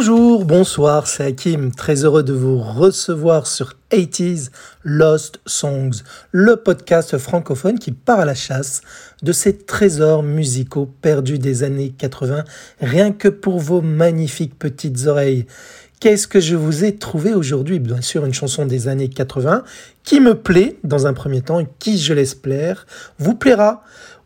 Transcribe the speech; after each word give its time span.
Bonjour, 0.00 0.46
bonsoir, 0.46 1.06
c'est 1.06 1.26
Hakim, 1.26 1.72
très 1.72 2.06
heureux 2.06 2.22
de 2.22 2.32
vous 2.32 2.58
recevoir 2.58 3.46
sur 3.46 3.74
80s 3.90 4.48
Lost 4.82 5.40
Songs, 5.44 5.90
le 6.32 6.56
podcast 6.56 7.18
francophone 7.18 7.78
qui 7.78 7.92
part 7.92 8.18
à 8.18 8.24
la 8.24 8.34
chasse 8.34 8.80
de 9.22 9.32
ces 9.32 9.58
trésors 9.58 10.22
musicaux 10.22 10.88
perdus 11.02 11.38
des 11.38 11.64
années 11.64 11.90
80, 11.90 12.44
rien 12.80 13.12
que 13.12 13.28
pour 13.28 13.58
vos 13.58 13.82
magnifiques 13.82 14.58
petites 14.58 15.06
oreilles. 15.06 15.44
Qu'est-ce 16.00 16.26
que 16.26 16.40
je 16.40 16.56
vous 16.56 16.82
ai 16.82 16.96
trouvé 16.96 17.34
aujourd'hui? 17.34 17.78
Bien 17.78 18.00
sûr, 18.00 18.24
une 18.24 18.32
chanson 18.32 18.64
des 18.64 18.88
années 18.88 19.10
80 19.10 19.64
qui 20.02 20.18
me 20.18 20.34
plaît 20.34 20.78
dans 20.82 21.06
un 21.06 21.12
premier 21.12 21.42
temps 21.42 21.60
et 21.60 21.68
qui, 21.78 21.98
je 21.98 22.14
l'espère, 22.14 22.86
vous 23.18 23.34
plaira 23.34 23.82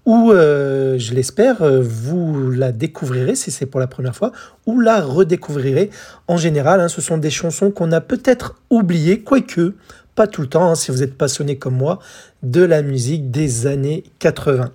ou 0.06 0.32
euh, 0.32 0.98
je 0.98 1.14
l'espère, 1.14 1.62
euh, 1.62 1.80
vous 1.82 2.50
la 2.50 2.72
découvrirez 2.72 3.34
si 3.34 3.50
c'est 3.50 3.66
pour 3.66 3.80
la 3.80 3.86
première 3.86 4.14
fois, 4.14 4.32
ou 4.66 4.80
la 4.80 5.00
redécouvrirez. 5.00 5.90
En 6.28 6.36
général, 6.36 6.80
hein, 6.80 6.88
ce 6.88 7.00
sont 7.00 7.18
des 7.18 7.30
chansons 7.30 7.70
qu'on 7.70 7.92
a 7.92 8.00
peut-être 8.00 8.56
oubliées, 8.70 9.20
quoique 9.20 9.74
pas 10.14 10.26
tout 10.26 10.42
le 10.42 10.46
temps, 10.46 10.70
hein, 10.70 10.74
si 10.74 10.90
vous 10.90 11.02
êtes 11.02 11.16
passionné 11.16 11.56
comme 11.56 11.76
moi, 11.76 11.98
de 12.42 12.62
la 12.62 12.82
musique 12.82 13.30
des 13.30 13.66
années 13.66 14.04
80. 14.20 14.70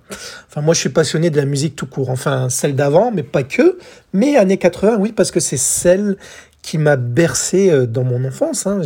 Enfin, 0.48 0.60
moi, 0.60 0.74
je 0.74 0.80
suis 0.80 0.90
passionné 0.90 1.30
de 1.30 1.36
la 1.36 1.46
musique 1.46 1.76
tout 1.76 1.86
court, 1.86 2.10
enfin, 2.10 2.48
celle 2.50 2.74
d'avant, 2.74 3.10
mais 3.10 3.22
pas 3.22 3.42
que. 3.42 3.78
Mais 4.12 4.36
années 4.36 4.58
80, 4.58 4.96
oui, 4.98 5.12
parce 5.12 5.30
que 5.30 5.40
c'est 5.40 5.56
celle 5.56 6.16
qui 6.62 6.78
m'a 6.78 6.96
bercé 6.96 7.70
euh, 7.70 7.86
dans 7.86 8.04
mon 8.04 8.24
enfance. 8.24 8.66
Hein. 8.66 8.82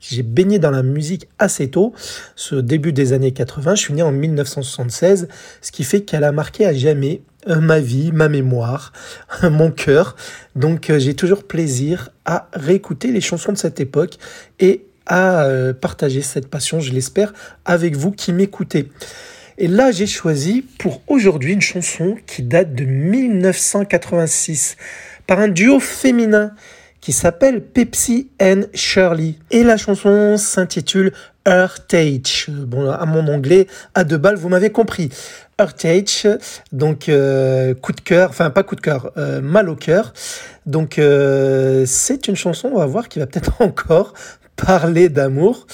J'ai 0.00 0.22
baigné 0.22 0.58
dans 0.58 0.70
la 0.70 0.82
musique 0.82 1.28
assez 1.38 1.68
tôt, 1.70 1.92
ce 2.36 2.54
début 2.56 2.92
des 2.92 3.12
années 3.12 3.32
80. 3.32 3.74
Je 3.74 3.80
suis 3.80 3.94
né 3.94 4.02
en 4.02 4.12
1976, 4.12 5.28
ce 5.60 5.72
qui 5.72 5.84
fait 5.84 6.02
qu'elle 6.02 6.24
a 6.24 6.32
marqué 6.32 6.66
à 6.66 6.72
jamais 6.72 7.22
euh, 7.48 7.60
ma 7.60 7.80
vie, 7.80 8.12
ma 8.12 8.28
mémoire, 8.28 8.92
mon 9.42 9.70
cœur. 9.70 10.16
Donc 10.54 10.90
euh, 10.90 10.98
j'ai 10.98 11.14
toujours 11.14 11.44
plaisir 11.44 12.10
à 12.24 12.48
réécouter 12.52 13.10
les 13.12 13.20
chansons 13.20 13.52
de 13.52 13.58
cette 13.58 13.80
époque 13.80 14.18
et 14.60 14.84
à 15.10 15.48
partager 15.80 16.20
cette 16.20 16.48
passion, 16.48 16.80
je 16.80 16.92
l'espère, 16.92 17.32
avec 17.64 17.96
vous 17.96 18.10
qui 18.10 18.34
m'écoutez. 18.34 18.90
Et 19.56 19.66
là, 19.66 19.90
j'ai 19.90 20.06
choisi 20.06 20.66
pour 20.78 21.00
aujourd'hui 21.06 21.54
une 21.54 21.62
chanson 21.62 22.18
qui 22.26 22.42
date 22.42 22.74
de 22.74 22.84
1986 22.84 24.76
par 25.26 25.40
un 25.40 25.48
duo 25.48 25.80
féminin 25.80 26.52
qui 27.00 27.12
s'appelle 27.12 27.62
Pepsi 27.62 28.30
and 28.40 28.62
Shirley. 28.74 29.34
Et 29.50 29.62
la 29.62 29.76
chanson 29.76 30.36
s'intitule 30.36 31.12
Earthage. 31.46 32.46
Bon, 32.50 32.90
à 32.90 33.06
mon 33.06 33.26
anglais, 33.28 33.66
à 33.94 34.04
deux 34.04 34.18
balles, 34.18 34.36
vous 34.36 34.48
m'avez 34.48 34.70
compris. 34.70 35.10
Earthage, 35.58 36.28
donc 36.70 37.08
euh, 37.08 37.74
coup 37.74 37.92
de 37.92 38.00
cœur, 38.00 38.30
enfin 38.30 38.50
pas 38.50 38.62
coup 38.62 38.76
de 38.76 38.80
cœur, 38.80 39.10
euh, 39.16 39.40
mal 39.40 39.68
au 39.68 39.74
cœur. 39.74 40.12
Donc 40.66 40.98
euh, 40.98 41.84
c'est 41.86 42.28
une 42.28 42.36
chanson, 42.36 42.70
on 42.72 42.78
va 42.78 42.86
voir, 42.86 43.08
qui 43.08 43.18
va 43.18 43.26
peut-être 43.26 43.54
encore 43.60 44.14
parler 44.56 45.08
d'amour. 45.08 45.66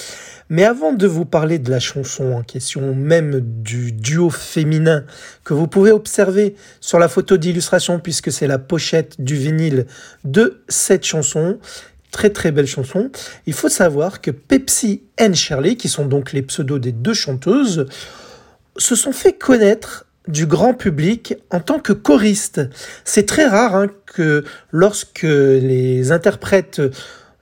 Mais 0.50 0.64
avant 0.64 0.92
de 0.92 1.06
vous 1.06 1.24
parler 1.24 1.58
de 1.58 1.70
la 1.70 1.80
chanson 1.80 2.32
en 2.32 2.42
question, 2.42 2.94
même 2.94 3.40
du 3.40 3.92
duo 3.92 4.30
féminin 4.30 5.04
que 5.42 5.54
vous 5.54 5.66
pouvez 5.66 5.90
observer 5.90 6.54
sur 6.80 6.98
la 6.98 7.08
photo 7.08 7.36
d'illustration, 7.36 7.98
puisque 7.98 8.30
c'est 8.30 8.46
la 8.46 8.58
pochette 8.58 9.20
du 9.20 9.36
vinyle 9.36 9.86
de 10.24 10.62
cette 10.68 11.04
chanson, 11.04 11.58
très 12.10 12.30
très 12.30 12.52
belle 12.52 12.66
chanson, 12.66 13.10
il 13.46 13.54
faut 13.54 13.68
savoir 13.68 14.20
que 14.20 14.30
Pepsi 14.30 15.02
et 15.18 15.34
Shirley, 15.34 15.76
qui 15.76 15.88
sont 15.88 16.04
donc 16.04 16.32
les 16.32 16.42
pseudos 16.42 16.78
des 16.78 16.92
deux 16.92 17.14
chanteuses, 17.14 17.86
se 18.76 18.94
sont 18.94 19.12
fait 19.12 19.32
connaître 19.32 20.06
du 20.28 20.46
grand 20.46 20.74
public 20.74 21.34
en 21.50 21.60
tant 21.60 21.78
que 21.78 21.92
choristes. 21.92 22.60
C'est 23.04 23.26
très 23.26 23.46
rare 23.46 23.74
hein, 23.74 23.88
que 24.06 24.44
lorsque 24.70 25.22
les 25.22 26.12
interprètes 26.12 26.80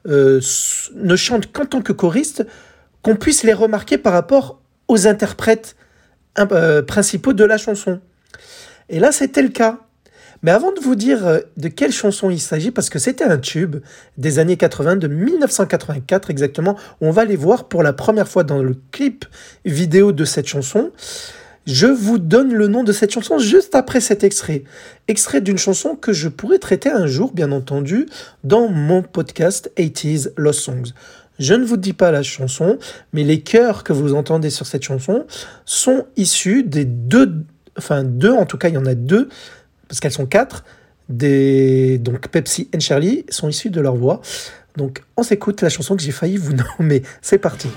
euh, 0.08 0.40
ne 0.96 1.16
chantent 1.16 1.52
qu'en 1.52 1.64
tant 1.64 1.80
que 1.80 1.92
choristes, 1.92 2.44
qu'on 3.02 3.16
puisse 3.16 3.42
les 3.42 3.52
remarquer 3.52 3.98
par 3.98 4.12
rapport 4.12 4.60
aux 4.88 5.06
interprètes 5.06 5.76
euh, 6.38 6.82
principaux 6.82 7.32
de 7.32 7.44
la 7.44 7.58
chanson. 7.58 8.00
Et 8.88 9.00
là, 9.00 9.12
c'était 9.12 9.42
le 9.42 9.48
cas. 9.48 9.80
Mais 10.42 10.50
avant 10.50 10.72
de 10.72 10.80
vous 10.80 10.96
dire 10.96 11.26
euh, 11.26 11.40
de 11.56 11.68
quelle 11.68 11.92
chanson 11.92 12.30
il 12.30 12.40
s'agit, 12.40 12.70
parce 12.70 12.90
que 12.90 12.98
c'était 12.98 13.24
un 13.24 13.38
tube 13.38 13.76
des 14.18 14.38
années 14.38 14.56
80, 14.56 14.96
de 14.96 15.08
1984 15.08 16.30
exactement, 16.30 16.76
on 17.00 17.10
va 17.10 17.24
les 17.24 17.36
voir 17.36 17.68
pour 17.68 17.82
la 17.82 17.92
première 17.92 18.28
fois 18.28 18.44
dans 18.44 18.62
le 18.62 18.76
clip 18.90 19.24
vidéo 19.64 20.12
de 20.12 20.24
cette 20.24 20.46
chanson. 20.46 20.90
Je 21.64 21.86
vous 21.86 22.18
donne 22.18 22.52
le 22.52 22.66
nom 22.66 22.82
de 22.82 22.90
cette 22.90 23.12
chanson 23.12 23.38
juste 23.38 23.76
après 23.76 24.00
cet 24.00 24.24
extrait. 24.24 24.64
Extrait 25.06 25.40
d'une 25.40 25.58
chanson 25.58 25.94
que 25.94 26.12
je 26.12 26.28
pourrais 26.28 26.58
traiter 26.58 26.90
un 26.90 27.06
jour, 27.06 27.32
bien 27.32 27.52
entendu, 27.52 28.06
dans 28.42 28.66
mon 28.66 29.02
podcast 29.02 29.70
80s 29.76 30.32
Lost 30.36 30.58
Songs. 30.58 30.92
Je 31.38 31.54
ne 31.54 31.64
vous 31.64 31.76
dis 31.76 31.92
pas 31.92 32.10
la 32.10 32.22
chanson, 32.22 32.78
mais 33.12 33.24
les 33.24 33.40
chœurs 33.40 33.84
que 33.84 33.92
vous 33.92 34.14
entendez 34.14 34.50
sur 34.50 34.66
cette 34.66 34.82
chanson 34.82 35.26
sont 35.64 36.06
issus 36.16 36.62
des 36.62 36.84
deux, 36.84 37.44
enfin 37.76 38.04
deux, 38.04 38.32
en 38.32 38.46
tout 38.46 38.58
cas 38.58 38.68
il 38.68 38.74
y 38.74 38.78
en 38.78 38.86
a 38.86 38.94
deux, 38.94 39.28
parce 39.88 40.00
qu'elles 40.00 40.12
sont 40.12 40.26
quatre, 40.26 40.64
des, 41.08 41.98
donc 41.98 42.28
Pepsi 42.28 42.68
et 42.72 42.80
Charlie 42.80 43.24
sont 43.28 43.48
issus 43.48 43.70
de 43.70 43.80
leur 43.80 43.96
voix. 43.96 44.20
Donc 44.76 45.02
on 45.16 45.22
s'écoute 45.22 45.60
la 45.62 45.68
chanson 45.68 45.96
que 45.96 46.02
j'ai 46.02 46.12
failli 46.12 46.36
vous 46.36 46.54
nommer. 46.78 47.02
C'est 47.20 47.38
parti. 47.38 47.68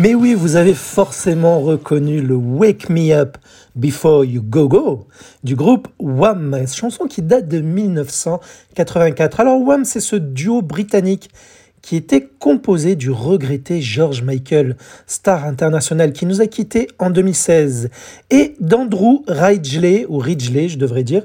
Mais 0.00 0.14
oui, 0.14 0.34
vous 0.34 0.54
avez 0.54 0.74
forcément 0.74 1.58
reconnu 1.58 2.20
le 2.20 2.36
Wake 2.36 2.88
Me 2.88 3.12
Up 3.12 3.36
Before 3.74 4.24
You 4.24 4.42
Go 4.42 4.68
Go 4.68 5.08
du 5.42 5.56
groupe 5.56 5.88
Wham, 5.98 6.56
chanson 6.72 7.06
qui 7.06 7.20
date 7.20 7.48
de 7.48 7.60
1984. 7.60 9.40
Alors 9.40 9.60
Wham, 9.60 9.84
c'est 9.84 9.98
ce 9.98 10.14
duo 10.14 10.62
britannique 10.62 11.30
qui 11.82 11.96
était 11.96 12.28
composé 12.38 12.94
du 12.94 13.10
regretté 13.10 13.80
George 13.80 14.22
Michael, 14.22 14.76
star 15.08 15.44
international 15.44 16.12
qui 16.12 16.26
nous 16.26 16.40
a 16.40 16.46
quittés 16.46 16.86
en 17.00 17.10
2016, 17.10 17.90
et 18.30 18.54
d'Andrew 18.60 19.24
Ridgeley, 19.26 20.06
ou 20.08 20.18
Ridgeley 20.18 20.68
je 20.68 20.78
devrais 20.78 21.02
dire, 21.02 21.24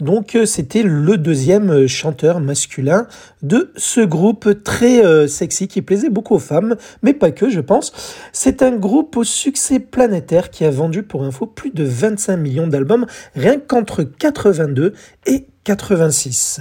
donc 0.00 0.34
euh, 0.34 0.46
c'était 0.46 0.82
le 0.82 1.16
deuxième 1.16 1.70
euh, 1.70 1.86
chanteur 1.86 2.40
masculin 2.40 3.06
de 3.42 3.72
ce 3.76 4.00
groupe 4.00 4.62
très 4.64 5.04
euh, 5.04 5.26
sexy 5.26 5.68
qui 5.68 5.82
plaisait 5.82 6.10
beaucoup 6.10 6.34
aux 6.34 6.40
femmes, 6.40 6.76
mais 7.02 7.12
pas 7.12 7.30
que 7.30 7.48
je 7.50 7.60
pense. 7.60 7.92
C'est 8.32 8.62
un 8.62 8.72
groupe 8.72 9.16
au 9.16 9.24
succès 9.24 9.78
planétaire 9.78 10.50
qui 10.50 10.64
a 10.64 10.70
vendu 10.70 11.02
pour 11.02 11.24
info 11.24 11.46
plus 11.46 11.70
de 11.70 11.84
25 11.84 12.36
millions 12.36 12.66
d'albums 12.66 13.06
rien 13.34 13.58
qu'entre 13.58 14.02
82 14.02 14.94
et 15.26 15.46
86. 15.64 16.60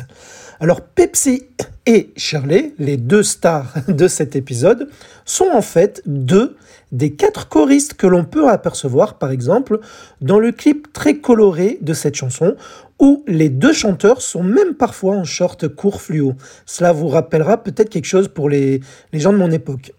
Alors 0.60 0.82
Pepsi 0.82 1.44
et 1.88 2.14
Shirley, 2.16 2.74
les 2.78 2.98
deux 2.98 3.24
stars 3.24 3.74
de 3.88 4.08
cet 4.08 4.36
épisode, 4.36 4.90
sont 5.26 5.50
en 5.52 5.62
fait 5.62 6.02
deux 6.06 6.56
des 6.92 7.14
quatre 7.14 7.48
choristes 7.48 7.94
que 7.94 8.06
l'on 8.06 8.26
peut 8.26 8.50
apercevoir 8.50 9.18
par 9.18 9.32
exemple 9.32 9.80
dans 10.20 10.40
le 10.40 10.52
clip 10.52 10.92
très 10.94 11.16
coloré 11.16 11.78
de 11.82 11.94
cette 11.94 12.16
chanson 12.16 12.56
où 13.02 13.24
les 13.28 13.50
deux 13.50 13.74
chanteurs 13.74 14.22
sont 14.22 14.44
même 14.44 14.76
parfois 14.76 15.16
en 15.16 15.24
short 15.24 15.68
court 15.68 16.02
fluo. 16.02 16.36
Cela 16.68 16.94
vous 16.94 17.08
rappellera 17.08 17.64
peut-être 17.64 17.90
quelque 17.90 18.06
chose 18.06 18.28
pour 18.28 18.48
les, 18.48 18.80
les, 19.12 19.20
gens 19.20 19.34
de 19.34 19.40
mon 19.40 19.50
époque. 19.50 19.92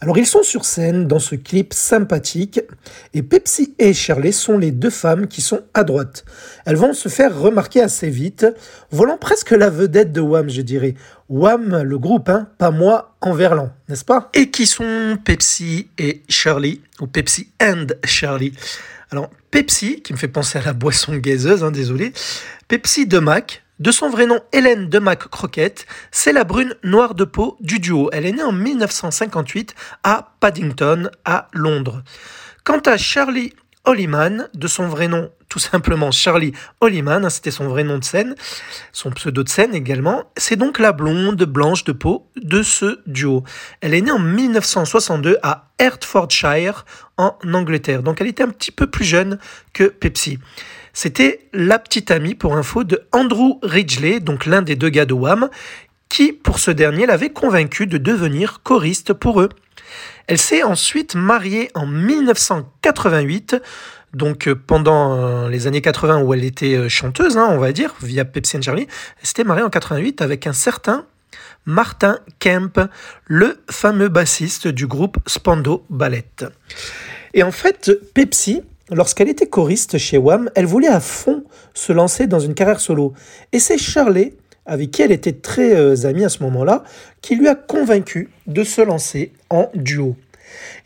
Alors 0.00 0.18
ils 0.18 0.26
sont 0.26 0.42
sur 0.42 0.66
scène 0.66 1.06
dans 1.06 1.18
ce 1.18 1.34
clip 1.34 1.72
sympathique 1.72 2.60
et 3.14 3.22
Pepsi 3.22 3.74
et 3.78 3.94
Shirley 3.94 4.32
sont 4.32 4.58
les 4.58 4.70
deux 4.70 4.90
femmes 4.90 5.28
qui 5.28 5.40
sont 5.40 5.62
à 5.72 5.82
droite. 5.82 6.26
Elles 6.64 6.76
vont 6.76 6.92
se 6.92 7.08
faire 7.08 7.38
remarquer 7.38 7.82
assez 7.82 8.10
vite, 8.10 8.46
volant 8.90 9.18
presque 9.18 9.50
la 9.50 9.70
vedette 9.70 10.12
de 10.12 10.20
Wham 10.20 10.48
je 10.48 10.62
dirais. 10.62 10.94
Wham 11.28 11.82
le 11.82 11.98
groupe, 11.98 12.28
hein, 12.28 12.48
pas 12.58 12.70
moi 12.70 13.16
en 13.20 13.32
verlan, 13.32 13.72
n'est-ce 13.88 14.04
pas? 14.04 14.30
Et 14.34 14.50
qui 14.50 14.66
sont 14.66 15.18
Pepsi 15.24 15.88
et 15.98 16.22
Shirley, 16.28 16.80
ou 17.00 17.06
Pepsi 17.06 17.48
and 17.60 17.86
Shirley 18.04 18.52
alors, 19.12 19.28
Pepsi, 19.50 20.00
qui 20.00 20.14
me 20.14 20.18
fait 20.18 20.26
penser 20.26 20.58
à 20.58 20.62
la 20.62 20.72
boisson 20.72 21.14
gazeuse, 21.14 21.62
hein, 21.62 21.70
désolé, 21.70 22.14
Pepsi 22.66 23.06
de 23.06 23.18
Mac, 23.18 23.62
de 23.78 23.90
son 23.90 24.08
vrai 24.08 24.24
nom 24.24 24.40
Hélène 24.52 24.88
de 24.88 24.98
Mac 24.98 25.28
Croquette, 25.28 25.86
c'est 26.10 26.32
la 26.32 26.44
brune 26.44 26.74
noire 26.82 27.14
de 27.14 27.24
peau 27.24 27.58
du 27.60 27.78
duo. 27.78 28.08
Elle 28.12 28.24
est 28.24 28.32
née 28.32 28.42
en 28.42 28.52
1958 28.52 29.74
à 30.02 30.34
Paddington, 30.40 31.10
à 31.26 31.48
Londres. 31.52 32.02
Quant 32.64 32.80
à 32.86 32.96
Charlie 32.96 33.52
Hollyman, 33.84 34.48
de 34.54 34.66
son 34.66 34.86
vrai 34.86 35.08
nom 35.08 35.30
tout 35.52 35.58
simplement 35.58 36.10
Charlie 36.10 36.52
Hollyman, 36.80 37.26
hein, 37.26 37.30
c'était 37.30 37.50
son 37.50 37.68
vrai 37.68 37.84
nom 37.84 37.98
de 37.98 38.04
scène, 38.04 38.34
son 38.90 39.10
pseudo 39.10 39.42
de 39.42 39.50
scène 39.50 39.74
également. 39.74 40.24
C'est 40.38 40.56
donc 40.56 40.78
la 40.78 40.92
blonde 40.92 41.44
blanche 41.44 41.84
de 41.84 41.92
peau 41.92 42.26
de 42.36 42.62
ce 42.62 43.00
duo. 43.06 43.44
Elle 43.82 43.92
est 43.92 44.00
née 44.00 44.10
en 44.10 44.18
1962 44.18 45.36
à 45.42 45.68
Hertfordshire 45.78 46.86
en 47.18 47.36
Angleterre, 47.52 48.02
donc 48.02 48.22
elle 48.22 48.28
était 48.28 48.42
un 48.42 48.48
petit 48.48 48.70
peu 48.70 48.86
plus 48.86 49.04
jeune 49.04 49.38
que 49.74 49.84
Pepsi. 49.84 50.38
C'était 50.94 51.48
la 51.52 51.78
petite 51.78 52.10
amie 52.10 52.34
pour 52.34 52.56
info 52.56 52.84
de 52.84 53.06
Andrew 53.12 53.58
Ridgeley, 53.62 54.20
donc 54.20 54.46
l'un 54.46 54.62
des 54.62 54.76
deux 54.76 54.88
gars 54.88 55.06
de 55.06 55.14
Wham, 55.14 55.50
qui 56.08 56.32
pour 56.32 56.60
ce 56.60 56.70
dernier 56.70 57.04
l'avait 57.04 57.30
convaincu 57.30 57.86
de 57.86 57.98
devenir 57.98 58.62
choriste 58.62 59.12
pour 59.12 59.42
eux. 59.42 59.50
Elle 60.26 60.38
s'est 60.38 60.62
ensuite 60.62 61.14
mariée 61.14 61.70
en 61.74 61.86
1988 61.86 63.56
donc 64.14 64.46
euh, 64.46 64.54
pendant 64.54 65.16
euh, 65.16 65.48
les 65.48 65.66
années 65.66 65.80
80 65.80 66.22
où 66.22 66.34
elle 66.34 66.44
était 66.44 66.74
euh, 66.74 66.88
chanteuse, 66.88 67.38
hein, 67.38 67.48
on 67.50 67.58
va 67.58 67.72
dire, 67.72 67.94
via 68.02 68.24
Pepsi 68.24 68.58
and 68.58 68.62
Charlie, 68.62 68.86
elle 69.20 69.26
s'était 69.26 69.44
mariée 69.44 69.62
en 69.62 69.70
88 69.70 70.20
avec 70.20 70.46
un 70.46 70.52
certain 70.52 71.06
Martin 71.64 72.18
Kemp, 72.38 72.78
le 73.26 73.58
fameux 73.70 74.08
bassiste 74.08 74.68
du 74.68 74.86
groupe 74.86 75.16
Spando 75.26 75.84
Ballet. 75.88 76.26
Et 77.34 77.42
en 77.42 77.52
fait, 77.52 77.92
Pepsi, 78.14 78.62
lorsqu'elle 78.90 79.28
était 79.28 79.46
choriste 79.46 79.96
chez 79.96 80.18
Wham, 80.18 80.50
elle 80.56 80.66
voulait 80.66 80.88
à 80.88 81.00
fond 81.00 81.44
se 81.72 81.92
lancer 81.92 82.26
dans 82.26 82.40
une 82.40 82.54
carrière 82.54 82.80
solo. 82.80 83.14
Et 83.52 83.60
c'est 83.60 83.78
Charlie, 83.78 84.34
avec 84.66 84.90
qui 84.90 85.02
elle 85.02 85.12
était 85.12 85.32
très 85.32 86.06
amie 86.06 86.24
à 86.24 86.28
ce 86.28 86.42
moment-là, 86.42 86.84
qui 87.20 87.36
lui 87.36 87.48
a 87.48 87.54
convaincu 87.54 88.30
de 88.46 88.64
se 88.64 88.80
lancer 88.80 89.32
en 89.50 89.70
duo. 89.74 90.16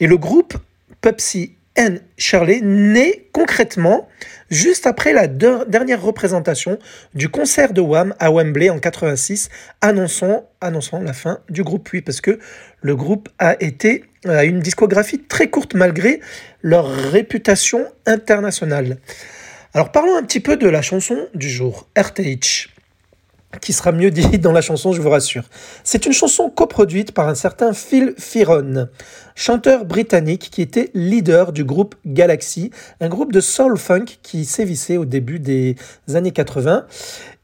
Et 0.01 0.07
le 0.07 0.17
groupe 0.17 0.55
Pepsi 1.01 1.57
Anne 1.77 2.01
Shirley 2.17 2.61
naît 2.63 3.29
concrètement 3.33 4.09
juste 4.51 4.87
après 4.87 5.13
la 5.13 5.27
dernière 5.27 6.01
représentation 6.01 6.79
du 7.15 7.29
concert 7.29 7.73
de 7.73 7.83
Wham 7.83 8.15
à 8.19 8.31
Wembley 8.31 8.71
en 8.71 8.79
86, 8.79 9.51
annonçant, 9.83 10.49
la 10.63 11.13
fin 11.13 11.41
du 11.51 11.63
groupe. 11.63 11.91
Oui, 11.93 12.01
parce 12.01 12.23
que 12.23 12.39
le 12.81 12.97
groupe 12.97 13.29
a 13.39 13.63
été 13.63 14.05
a 14.25 14.45
une 14.45 14.61
discographie 14.61 15.21
très 15.21 15.51
courte 15.51 15.75
malgré 15.75 16.21
leur 16.63 16.89
réputation 16.89 17.87
internationale. 18.07 18.97
Alors 19.75 19.93
parlons 19.93 20.17
un 20.17 20.23
petit 20.23 20.41
peu 20.41 20.57
de 20.57 20.69
la 20.69 20.83
chanson 20.83 21.29
du 21.35 21.49
jour, 21.49 21.89
RTH 21.97 22.76
qui 23.61 23.73
sera 23.73 23.93
mieux 23.93 24.11
dit 24.11 24.39
dans 24.39 24.53
la 24.53 24.61
chanson, 24.61 24.93
je 24.93 25.01
vous 25.01 25.11
rassure. 25.11 25.45
C'est 25.85 26.07
une 26.07 26.13
chanson 26.13 26.51
coproduite 26.51 27.13
par 27.13 27.29
un 27.29 27.35
certain 27.35 27.73
Phil 27.73 28.15
Firon, 28.19 28.89
chanteur 29.35 29.85
britannique 29.85 30.49
qui 30.51 30.63
était 30.63 30.91
leader 30.95 31.53
du 31.53 31.65
groupe 31.65 31.95
Galaxy, 32.07 32.71
un 33.01 33.09
groupe 33.09 33.33
de 33.33 33.41
soul 33.41 33.77
funk 33.79 34.07
qui 34.23 34.45
sévissait 34.45 34.97
au 34.97 35.05
début 35.05 35.39
des 35.39 35.77
années 36.15 36.33
80. 36.33 36.87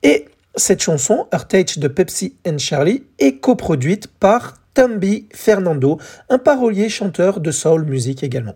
Et 0.03 0.27
cette 0.55 0.83
chanson, 0.83 1.27
Heartache 1.33 1.79
de 1.79 1.89
Pepsi 1.89 2.37
and 2.47 2.59
Charlie, 2.59 3.05
est 3.19 3.39
coproduite 3.39 4.07
par 4.07 4.55
Tambi 4.75 5.27
Fernando, 5.33 5.99
un 6.29 6.39
parolier 6.39 6.89
chanteur 6.89 7.41
de 7.41 7.51
soul 7.51 7.85
music 7.85 8.23
également. 8.23 8.55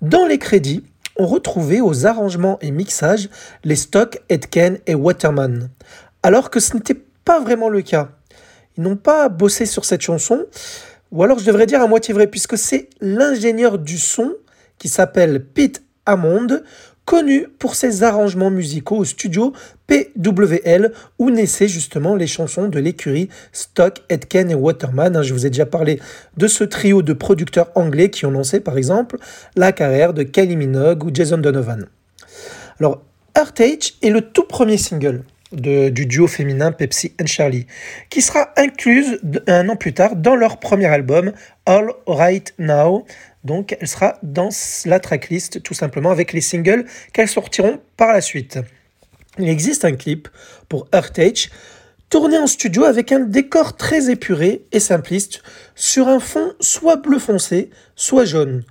Dans 0.00 0.26
les 0.26 0.38
crédits, 0.38 0.84
on 1.16 1.26
retrouvait 1.26 1.80
aux 1.80 2.06
arrangements 2.06 2.58
et 2.62 2.70
mixages 2.70 3.28
les 3.64 3.76
stocks 3.76 4.20
Edken 4.28 4.78
et 4.86 4.94
Waterman 4.94 5.68
alors 6.22 6.50
que 6.50 6.60
ce 6.60 6.74
n'était 6.74 7.00
pas 7.24 7.40
vraiment 7.40 7.68
le 7.68 7.82
cas. 7.82 8.10
Ils 8.76 8.82
n'ont 8.82 8.96
pas 8.96 9.28
bossé 9.28 9.66
sur 9.66 9.84
cette 9.84 10.00
chanson, 10.00 10.46
ou 11.10 11.22
alors 11.22 11.38
je 11.38 11.44
devrais 11.44 11.66
dire 11.66 11.82
à 11.82 11.86
moitié 11.86 12.14
vrai, 12.14 12.26
puisque 12.26 12.56
c'est 12.56 12.88
l'ingénieur 13.00 13.78
du 13.78 13.98
son 13.98 14.34
qui 14.78 14.88
s'appelle 14.88 15.44
Pete 15.44 15.82
Hammond, 16.06 16.62
connu 17.04 17.48
pour 17.58 17.74
ses 17.74 18.02
arrangements 18.04 18.50
musicaux 18.50 18.96
au 18.96 19.04
studio 19.04 19.52
PWL, 19.86 20.92
où 21.18 21.30
naissaient 21.30 21.68
justement 21.68 22.14
les 22.14 22.26
chansons 22.26 22.68
de 22.68 22.78
l'écurie 22.78 23.28
Stock, 23.52 24.02
Edken 24.08 24.50
et 24.50 24.54
Waterman. 24.54 25.16
Hein, 25.16 25.22
je 25.22 25.34
vous 25.34 25.44
ai 25.44 25.50
déjà 25.50 25.66
parlé 25.66 26.00
de 26.36 26.46
ce 26.46 26.64
trio 26.64 27.02
de 27.02 27.12
producteurs 27.12 27.70
anglais 27.74 28.08
qui 28.08 28.24
ont 28.24 28.30
lancé 28.30 28.60
par 28.60 28.78
exemple 28.78 29.16
la 29.56 29.72
carrière 29.72 30.14
de 30.14 30.22
Kylie 30.22 30.56
Minogue 30.56 31.04
ou 31.04 31.10
Jason 31.12 31.38
Donovan. 31.38 31.86
Alors, 32.80 33.02
Heartache 33.36 33.94
est 34.02 34.10
le 34.10 34.20
tout 34.20 34.44
premier 34.44 34.78
single 34.78 35.24
du 35.52 36.06
duo 36.06 36.26
féminin 36.26 36.72
Pepsi 36.72 37.12
and 37.20 37.26
Charlie, 37.26 37.66
qui 38.10 38.22
sera 38.22 38.52
incluse 38.56 39.20
un 39.46 39.68
an 39.68 39.76
plus 39.76 39.92
tard 39.92 40.16
dans 40.16 40.34
leur 40.34 40.58
premier 40.58 40.86
album 40.86 41.32
All 41.66 41.92
Right 42.06 42.54
Now. 42.58 43.04
Donc 43.44 43.76
elle 43.80 43.88
sera 43.88 44.18
dans 44.22 44.50
la 44.84 45.00
tracklist 45.00 45.62
tout 45.62 45.74
simplement 45.74 46.10
avec 46.10 46.32
les 46.32 46.40
singles 46.40 46.84
qu'elles 47.12 47.28
sortiront 47.28 47.80
par 47.96 48.12
la 48.12 48.20
suite. 48.20 48.58
Il 49.38 49.48
existe 49.48 49.84
un 49.84 49.92
clip 49.92 50.28
pour 50.68 50.88
Earth 50.92 51.18
tourné 52.12 52.36
en 52.36 52.46
studio 52.46 52.84
avec 52.84 53.10
un 53.10 53.20
décor 53.20 53.74
très 53.74 54.10
épuré 54.10 54.66
et 54.70 54.80
simpliste 54.80 55.42
sur 55.74 56.08
un 56.08 56.20
fond 56.20 56.52
soit 56.60 56.96
bleu 56.96 57.18
foncé, 57.18 57.70
soit 57.96 58.26
jaune. 58.26 58.64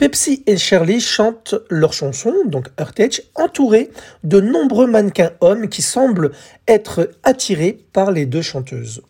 Pepsi 0.00 0.42
et 0.46 0.56
Shirley 0.56 0.98
chantent 0.98 1.56
leur 1.68 1.92
chanson, 1.92 2.32
donc 2.46 2.68
Earth 2.78 3.20
entourés 3.34 3.90
de 4.24 4.40
nombreux 4.40 4.86
mannequins 4.86 5.32
hommes 5.40 5.68
qui 5.68 5.82
semblent 5.82 6.30
être 6.66 7.10
attirés 7.22 7.84
par 7.92 8.10
les 8.10 8.24
deux 8.24 8.40
chanteuses. 8.40 9.02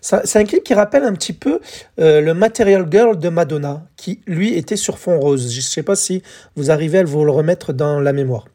C'est 0.00 0.36
un 0.36 0.44
clip 0.44 0.64
qui 0.64 0.72
rappelle 0.72 1.04
un 1.04 1.12
petit 1.12 1.34
peu 1.34 1.60
euh, 1.98 2.22
le 2.22 2.32
Material 2.32 2.86
Girl 2.90 3.18
de 3.18 3.28
Madonna, 3.28 3.82
qui 3.98 4.22
lui 4.26 4.56
était 4.56 4.76
sur 4.76 4.98
fond 4.98 5.20
rose. 5.20 5.52
Je 5.52 5.58
ne 5.58 5.62
sais 5.62 5.82
pas 5.82 5.94
si 5.94 6.22
vous 6.56 6.70
arrivez 6.70 7.00
à 7.00 7.04
vous 7.04 7.22
le 7.26 7.32
remettre 7.32 7.74
dans 7.74 8.00
la 8.00 8.14
mémoire. 8.14 8.46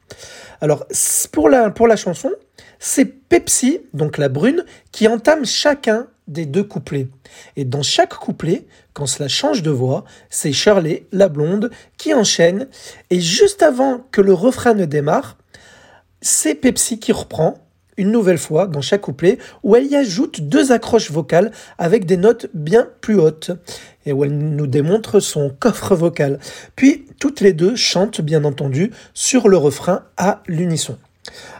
Alors, 0.61 0.87
pour 1.31 1.49
la, 1.49 1.69
pour 1.69 1.85
la 1.85 1.97
chanson, 1.97 2.31
c'est 2.79 3.05
Pepsi, 3.05 3.81
donc 3.93 4.17
la 4.17 4.29
brune, 4.29 4.65
qui 4.91 5.07
entame 5.07 5.45
chacun 5.45 6.07
des 6.27 6.45
deux 6.45 6.63
couplets. 6.63 7.07
Et 7.55 7.65
dans 7.65 7.83
chaque 7.83 8.13
couplet, 8.13 8.65
quand 8.93 9.05
cela 9.05 9.27
change 9.27 9.61
de 9.61 9.71
voix, 9.71 10.05
c'est 10.29 10.51
Shirley, 10.51 11.05
la 11.11 11.29
blonde, 11.29 11.69
qui 11.97 12.13
enchaîne. 12.13 12.67
Et 13.09 13.19
juste 13.19 13.61
avant 13.61 14.05
que 14.11 14.21
le 14.21 14.33
refrain 14.33 14.73
ne 14.73 14.85
démarre, 14.85 15.37
c'est 16.21 16.55
Pepsi 16.55 16.99
qui 16.99 17.11
reprend 17.11 17.59
une 17.97 18.11
nouvelle 18.11 18.37
fois 18.37 18.67
dans 18.67 18.81
chaque 18.81 19.01
couplet, 19.01 19.37
où 19.63 19.75
elle 19.75 19.85
y 19.85 19.95
ajoute 19.95 20.41
deux 20.41 20.71
accroches 20.71 21.11
vocales 21.11 21.51
avec 21.77 22.05
des 22.05 22.17
notes 22.17 22.47
bien 22.53 22.87
plus 23.01 23.19
hautes, 23.19 23.51
et 24.05 24.11
où 24.11 24.23
elle 24.23 24.37
nous 24.37 24.67
démontre 24.67 25.19
son 25.19 25.49
coffre 25.49 25.95
vocal. 25.95 26.39
Puis 26.75 27.05
toutes 27.19 27.41
les 27.41 27.53
deux 27.53 27.75
chantent 27.75 28.21
bien 28.21 28.43
entendu 28.43 28.91
sur 29.13 29.47
le 29.47 29.57
refrain 29.57 30.03
à 30.17 30.43
l'unisson. 30.47 30.97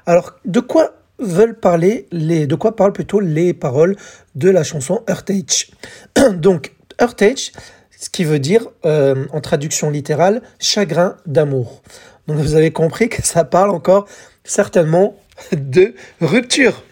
Alors 0.05 0.36
de 0.45 0.60
quoi 0.60 0.95
veulent 1.19 1.60
parler 1.60 2.07
les, 2.12 2.48
de 2.48 2.55
quoi 2.55 2.75
parlent 2.75 2.93
plutôt 2.93 3.19
les 3.19 3.53
paroles 3.53 3.95
de 4.36 4.50
la 4.50 4.63
chanson 4.63 5.03
Earthage. 5.07 5.72
Donc, 6.34 6.74
Earthage, 7.00 7.51
ce 7.98 8.10
qui 8.10 8.24
veut 8.24 8.39
dire, 8.39 8.67
euh, 8.86 9.25
en 9.31 9.41
traduction 9.41 9.89
littérale, 9.89 10.41
chagrin 10.60 11.17
d'amour. 11.25 11.81
Donc, 12.27 12.38
vous 12.38 12.55
avez 12.55 12.72
compris 12.72 13.10
que 13.10 13.25
ça 13.25 13.43
parle 13.43 13.69
encore 13.69 14.07
certainement 14.43 15.15
de 15.51 15.95
rupture. 16.22 16.84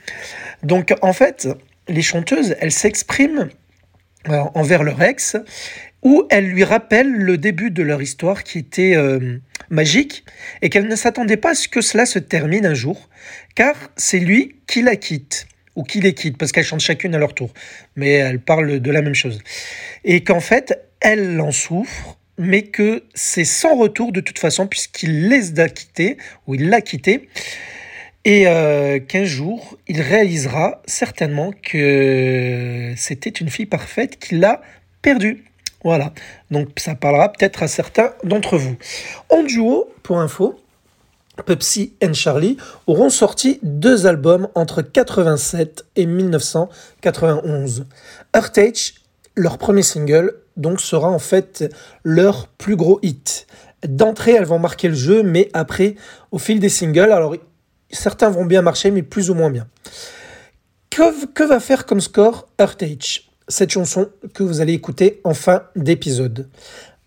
Donc, 0.64 0.94
en 1.02 1.14
fait, 1.14 1.48
les 1.88 2.02
chanteuses, 2.02 2.56
elles 2.60 2.72
s'expriment 2.72 3.50
euh, 4.30 4.44
envers 4.56 4.84
leur 4.84 5.02
ex 5.02 5.36
où 6.02 6.26
elles 6.30 6.48
lui 6.48 6.64
rappellent 6.64 7.12
le 7.12 7.38
début 7.38 7.72
de 7.72 7.84
leur 7.84 8.02
histoire 8.02 8.44
qui 8.44 8.60
était 8.60 8.96
euh, 8.96 9.40
magique 9.70 10.24
et 10.62 10.70
qu'elles 10.70 10.88
ne 10.88 10.96
s'attendaient 10.96 11.38
pas 11.38 11.52
à 11.52 11.56
ce 11.56 11.68
que 11.68 11.82
cela 11.82 12.06
se 12.06 12.20
termine 12.20 12.66
un 12.66 12.74
jour, 12.74 13.10
car 13.56 13.76
c'est 13.96 14.20
lui 14.20 14.58
qui 14.68 14.82
la 14.82 14.96
quitte 14.96 15.48
ou 15.76 15.84
qui 15.84 16.00
les 16.00 16.14
quitte, 16.14 16.38
parce 16.38 16.52
qu'elles 16.52 16.66
chantent 16.66 16.82
chacune 16.82 17.16
à 17.16 17.18
leur 17.18 17.34
tour, 17.34 17.52
mais 17.96 18.12
elles 18.12 18.40
parlent 18.40 18.80
de 18.80 18.92
la 18.92 19.02
même 19.02 19.16
chose. 19.16 19.40
Et 20.04 20.24
qu'en 20.24 20.40
fait, 20.40 20.80
elle 21.00 21.42
en 21.42 21.52
souffre, 21.52 22.18
mais 22.38 22.64
que 22.64 23.04
c'est 23.14 23.46
sans 23.46 23.76
retour 23.76 24.12
de 24.12 24.22
toute 24.22 24.40
façon, 24.40 24.68
puisqu'il 24.68 25.30
laisse 25.30 25.54
la 25.56 25.70
quitter, 25.70 26.18
ou 26.48 26.56
il 26.56 26.70
l'a 26.70 26.82
quitté, 26.82 27.28
et 28.26 28.48
euh, 28.48 29.00
qu'un 29.00 29.26
jour, 29.26 29.78
il 29.88 30.02
réalisera 30.02 30.82
certainement 30.86 31.52
que 31.52 32.94
c'était 32.96 33.30
une 33.30 33.50
fille 33.50 33.66
parfaite 33.66 34.18
qu'il 34.18 34.44
a 34.46 34.62
perdue. 35.02 35.44
Voilà, 35.84 36.14
donc 36.50 36.70
ça 36.78 36.96
parlera 36.96 37.30
peut-être 37.32 37.64
à 37.64 37.68
certains 37.68 38.14
d'entre 38.24 38.58
vous. 38.58 38.78
En 39.30 39.44
duo, 39.44 39.92
pour 40.02 40.20
info, 40.20 40.58
Pepsi 41.46 41.94
et 42.00 42.14
Charlie 42.14 42.58
auront 42.88 43.10
sorti 43.10 43.60
deux 43.64 44.06
albums 44.06 44.48
entre 44.56 44.82
87 44.82 45.86
et 45.96 46.06
1991. 46.06 47.86
Earthage, 48.34 48.94
leur 49.36 49.58
premier 49.58 49.82
single, 49.82 50.36
donc 50.58 50.80
sera 50.80 51.10
en 51.10 51.20
fait 51.20 51.74
leur 52.04 52.48
plus 52.48 52.76
gros 52.76 53.00
hit. 53.02 53.48
D'entrée, 53.86 54.34
elles 54.34 54.46
vont 54.46 54.60
marquer 54.60 54.88
le 54.88 54.94
jeu, 54.94 55.24
mais 55.24 55.50
après, 55.54 55.96
au 56.32 56.38
fil 56.38 56.60
des 56.60 56.70
singles, 56.70 57.12
alors 57.12 57.36
certains 57.90 58.30
vont 58.30 58.46
bien 58.46 58.62
marcher, 58.62 58.92
mais 58.92 59.02
plus 59.04 59.30
ou 59.30 59.34
moins 59.34 59.50
bien. 59.50 59.68
Que, 60.90 61.26
que 61.26 61.44
va 61.44 61.60
faire 61.60 61.86
comme 61.86 62.00
score 62.00 62.48
Earthage? 62.60 63.33
Cette 63.48 63.72
chanson 63.72 64.10
que 64.34 64.44
vous 64.44 64.62
allez 64.62 64.74
écouter 64.74 65.22
en 65.24 65.34
fin 65.34 65.64
d'épisode. 65.76 66.50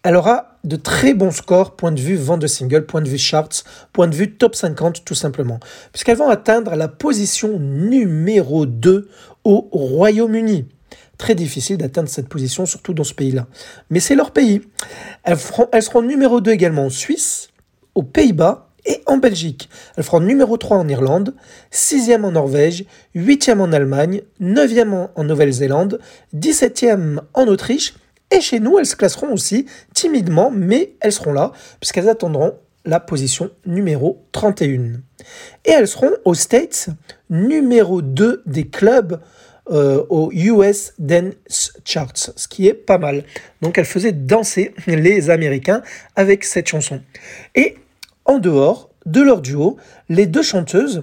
Elle 0.02 0.16
aura 0.16 0.58
de 0.62 0.76
très 0.76 1.14
bons 1.14 1.32
scores, 1.32 1.74
point 1.74 1.92
de 1.92 2.00
vue 2.00 2.16
vente 2.16 2.40
de 2.40 2.46
single, 2.46 2.86
point 2.86 3.00
de 3.00 3.08
vue 3.08 3.18
charts, 3.18 3.64
point 3.92 4.06
de 4.06 4.14
vue 4.14 4.34
top 4.34 4.54
50 4.54 5.04
tout 5.04 5.14
simplement, 5.14 5.58
puisqu'elles 5.92 6.18
vont 6.18 6.28
atteindre 6.28 6.76
la 6.76 6.88
position 6.88 7.58
numéro 7.58 8.66
2 8.66 9.08
au 9.44 9.68
Royaume-Uni. 9.72 10.66
Très 11.18 11.34
difficile 11.34 11.78
d'atteindre 11.78 12.08
cette 12.08 12.28
position, 12.28 12.66
surtout 12.66 12.94
dans 12.94 13.04
ce 13.04 13.14
pays-là. 13.14 13.46
Mais 13.90 14.00
c'est 14.00 14.14
leur 14.14 14.32
pays. 14.32 14.60
Elles, 15.24 15.38
elles 15.72 15.82
seront 15.82 16.02
numéro 16.02 16.40
2 16.40 16.52
également 16.52 16.86
en 16.86 16.90
Suisse, 16.90 17.48
aux 17.94 18.02
Pays-Bas 18.02 18.65
et 18.86 19.02
en 19.06 19.18
Belgique. 19.18 19.68
Elle 19.96 20.04
fera 20.04 20.20
numéro 20.20 20.56
3 20.56 20.78
en 20.78 20.88
Irlande, 20.88 21.34
6e 21.72 22.22
en 22.24 22.32
Norvège, 22.32 22.84
8e 23.14 23.60
en 23.60 23.72
Allemagne, 23.72 24.22
9e 24.40 25.08
en 25.14 25.24
Nouvelle-Zélande, 25.24 26.00
17e 26.34 27.20
en 27.34 27.46
Autriche. 27.46 27.94
Et 28.30 28.40
chez 28.40 28.58
nous, 28.58 28.78
elles 28.78 28.86
se 28.86 28.96
classeront 28.96 29.32
aussi 29.32 29.66
timidement, 29.94 30.50
mais 30.50 30.94
elles 31.00 31.12
seront 31.12 31.32
là, 31.32 31.52
puisqu'elles 31.80 32.08
attendront 32.08 32.54
la 32.84 33.00
position 33.00 33.50
numéro 33.66 34.24
31. 34.32 35.00
Et 35.64 35.70
elles 35.70 35.88
seront 35.88 36.12
aux 36.24 36.34
States 36.34 36.88
numéro 37.28 38.00
2 38.00 38.42
des 38.46 38.68
clubs 38.68 39.20
euh, 39.70 40.04
au 40.10 40.30
US 40.32 40.92
Dance 40.98 41.72
Charts, 41.84 42.30
ce 42.36 42.46
qui 42.46 42.68
est 42.68 42.74
pas 42.74 42.98
mal. 42.98 43.24
Donc 43.62 43.78
elles 43.78 43.84
faisaient 43.84 44.12
danser 44.12 44.72
les 44.86 45.28
Américains 45.28 45.82
avec 46.14 46.44
cette 46.44 46.68
chanson. 46.68 47.00
Et 47.56 47.76
en 48.26 48.38
dehors 48.38 48.90
de 49.06 49.22
leur 49.22 49.40
duo, 49.40 49.76
les 50.08 50.26
deux 50.26 50.42
chanteuses, 50.42 51.02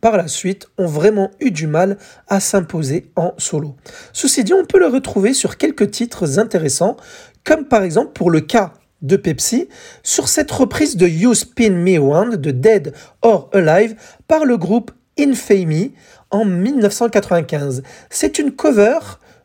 par 0.00 0.16
la 0.16 0.28
suite, 0.28 0.68
ont 0.78 0.86
vraiment 0.86 1.30
eu 1.40 1.50
du 1.50 1.66
mal 1.66 1.98
à 2.28 2.40
s'imposer 2.40 3.10
en 3.16 3.34
solo. 3.38 3.74
Ceci 4.12 4.44
dit, 4.44 4.54
on 4.54 4.64
peut 4.64 4.78
le 4.78 4.86
retrouver 4.86 5.34
sur 5.34 5.56
quelques 5.56 5.90
titres 5.90 6.38
intéressants, 6.38 6.96
comme 7.44 7.66
par 7.66 7.82
exemple 7.82 8.12
pour 8.12 8.30
le 8.30 8.40
cas 8.40 8.74
de 9.02 9.16
Pepsi, 9.16 9.68
sur 10.02 10.28
cette 10.28 10.50
reprise 10.50 10.96
de 10.96 11.06
You 11.06 11.34
Spin 11.34 11.70
Me 11.70 11.98
One 11.98 12.36
de 12.36 12.50
Dead 12.50 12.94
or 13.22 13.48
Alive 13.52 13.96
par 14.26 14.44
le 14.44 14.56
groupe 14.56 14.90
Infamy 15.18 15.94
en 16.30 16.44
1995. 16.44 17.82
C'est 18.10 18.38
une 18.38 18.52
cover 18.52 18.98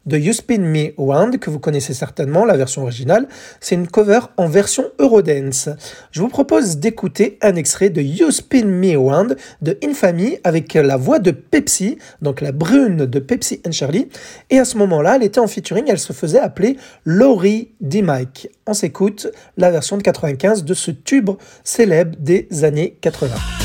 de 0.06 0.18
You 0.18 0.34
Spin 0.34 0.60
Me 0.60 0.94
Round, 0.98 1.40
que 1.40 1.50
vous 1.50 1.60
connaissez 1.60 1.94
certainement, 1.94 2.46
la 2.46 2.58
version 2.58 2.84
originale. 2.84 3.28
C'est 3.60 3.76
une 3.76 3.88
cover 3.88 4.20
en 4.38 4.48
version 4.48 4.86
Eurodance. 5.00 5.70
Je 6.12 6.22
vous 6.22 6.28
propose 6.28 6.78
d'écouter 6.78 7.38
un 7.42 7.56
extrait 7.56 7.90
de 7.90 8.02
You 8.02 8.32
Spin 8.32 8.66
Me 8.66 8.98
Round 8.98 9.38
de 9.62 9.78
Infamy 9.84 10.38
avec 10.44 10.74
la 10.74 10.98
voix 10.98 11.20
de 11.20 11.32
Pepsi, 11.32 11.98
donc 12.22 12.42
la 12.42 12.52
brune 12.52 13.06
de 13.06 13.20
Pepsi 13.20 13.62
and 13.66 13.72
Charlie. 13.72 14.10
Et 14.50 14.60
à 14.60 14.66
ce 14.66 14.78
moment-là, 14.78 15.16
elle 15.16 15.24
était 15.24 15.40
en 15.40 15.48
featuring, 15.48 15.86
elle 15.88 16.00
se 16.00 16.14
faisait 16.14 16.40
appeler 16.40 16.78
Laurie 17.06 17.70
D. 17.82 18.02
Mike. 18.02 18.50
On 18.68 18.74
s'écoute 18.74 19.28
la 19.58 19.72
version 19.72 19.98
de 19.98 20.04
95 20.04 20.64
de 20.64 20.74
ce 20.74 20.92
tube 20.92 21.32
célèbre 21.64 22.16
des 22.20 22.48
années 22.64 22.98
80. 23.02 23.63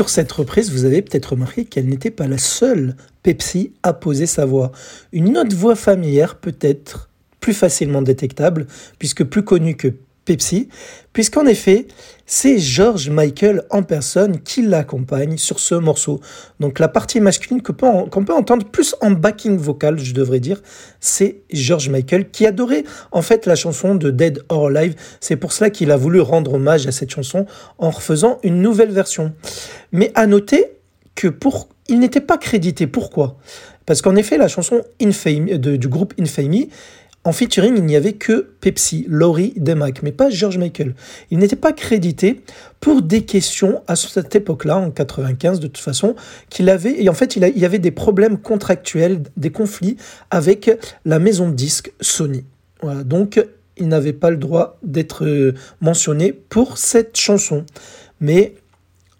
Sur 0.00 0.08
cette 0.08 0.32
reprise, 0.32 0.72
vous 0.72 0.86
avez 0.86 1.02
peut-être 1.02 1.32
remarqué 1.32 1.66
qu'elle 1.66 1.84
n'était 1.84 2.10
pas 2.10 2.26
la 2.26 2.38
seule 2.38 2.96
Pepsi 3.22 3.74
à 3.82 3.92
poser 3.92 4.24
sa 4.24 4.46
voix. 4.46 4.72
Une 5.12 5.36
autre 5.36 5.54
voix 5.54 5.76
familière 5.76 6.36
peut-être 6.36 7.10
plus 7.38 7.52
facilement 7.52 8.00
détectable, 8.00 8.66
puisque 8.98 9.24
plus 9.24 9.44
connue 9.44 9.76
que 9.76 9.92
Pepsi, 10.30 10.68
puisqu'en 11.12 11.44
effet, 11.44 11.88
c'est 12.24 12.60
George 12.60 13.10
Michael 13.10 13.64
en 13.70 13.82
personne 13.82 14.38
qui 14.38 14.62
l'accompagne 14.62 15.36
sur 15.38 15.58
ce 15.58 15.74
morceau. 15.74 16.20
Donc 16.60 16.78
la 16.78 16.86
partie 16.86 17.18
masculine 17.18 17.60
qu'on 17.62 17.72
peut, 17.72 18.32
entendre 18.32 18.64
plus 18.64 18.94
en 19.00 19.10
backing 19.10 19.58
vocal, 19.58 19.98
je 19.98 20.14
devrais 20.14 20.38
dire, 20.38 20.62
c'est 21.00 21.38
George 21.52 21.88
Michael 21.88 22.30
qui 22.30 22.46
adorait 22.46 22.84
en 23.10 23.22
fait 23.22 23.44
la 23.46 23.56
chanson 23.56 23.96
de 23.96 24.12
Dead 24.12 24.44
or 24.50 24.68
Alive. 24.68 24.94
C'est 25.18 25.34
pour 25.34 25.52
cela 25.52 25.68
qu'il 25.68 25.90
a 25.90 25.96
voulu 25.96 26.20
rendre 26.20 26.54
hommage 26.54 26.86
à 26.86 26.92
cette 26.92 27.10
chanson 27.10 27.44
en 27.78 27.90
refaisant 27.90 28.38
une 28.44 28.62
nouvelle 28.62 28.92
version. 28.92 29.32
Mais 29.90 30.12
à 30.14 30.28
noter 30.28 30.64
que 31.16 31.26
pour 31.26 31.70
il 31.88 31.98
n'était 31.98 32.20
pas 32.20 32.38
crédité. 32.38 32.86
Pourquoi? 32.86 33.36
Parce 33.84 34.00
qu'en 34.00 34.14
effet, 34.14 34.38
la 34.38 34.46
chanson 34.46 34.82
du 35.00 35.88
groupe 35.88 36.14
Infamy 36.20 36.68
En 37.22 37.32
featuring, 37.32 37.76
il 37.76 37.84
n'y 37.84 37.96
avait 37.96 38.14
que 38.14 38.52
Pepsi, 38.60 39.04
Laurie 39.06 39.52
Demac, 39.56 40.02
mais 40.02 40.12
pas 40.12 40.30
George 40.30 40.56
Michael. 40.56 40.94
Il 41.30 41.38
n'était 41.38 41.54
pas 41.54 41.72
crédité 41.72 42.40
pour 42.80 43.02
des 43.02 43.26
questions 43.26 43.82
à 43.86 43.94
cette 43.94 44.34
époque-là, 44.34 44.78
en 44.78 44.90
95 44.90 45.60
de 45.60 45.66
toute 45.66 45.78
façon, 45.78 46.16
qu'il 46.48 46.70
avait, 46.70 47.02
et 47.02 47.10
en 47.10 47.14
fait, 47.14 47.36
il, 47.36 47.58
y 47.58 47.64
avait 47.66 47.78
des 47.78 47.90
problèmes 47.90 48.38
contractuels, 48.38 49.22
des 49.36 49.50
conflits 49.50 49.98
avec 50.30 50.70
la 51.04 51.18
maison 51.18 51.50
de 51.50 51.54
disques 51.54 51.92
Sony. 52.00 52.44
Donc 53.04 53.38
il 53.76 53.88
n'avait 53.88 54.14
pas 54.14 54.30
le 54.30 54.36
droit 54.36 54.78
d'être 54.82 55.24
euh, 55.24 55.54
mentionné 55.80 56.32
pour 56.32 56.78
cette 56.78 57.16
chanson. 57.16 57.64
Mais 58.20 58.54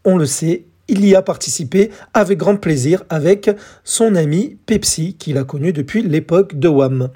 on 0.05 0.17
le 0.17 0.27
sait, 0.27 0.65
il 0.91 1.07
y 1.07 1.15
a 1.15 1.23
participé 1.23 1.91
avec 2.15 2.37
grand 2.37 2.57
plaisir 2.57 3.05
avec 3.09 3.49
son 3.85 4.17
ami 4.17 4.59
Pepsi, 4.67 5.15
qu'il 5.15 5.39
a 5.39 5.45
connu 5.45 5.73
depuis 5.73 6.03
l'époque 6.03 6.59
de 6.59 6.69
Wham. 6.69 7.11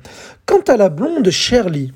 Quant 0.47 0.63
à 0.69 0.77
la 0.77 0.89
blonde 0.89 1.29
Shirley, 1.29 1.89